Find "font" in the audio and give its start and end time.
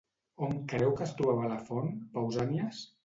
1.67-1.93